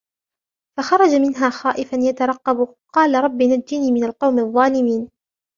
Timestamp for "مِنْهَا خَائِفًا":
1.15-1.95